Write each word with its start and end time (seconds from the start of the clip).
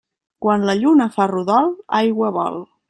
Quan 0.45 0.65
la 0.69 0.75
lluna 0.79 1.07
fa 1.19 1.29
ròdol, 1.33 1.71
aigua 2.03 2.37
vol. 2.43 2.63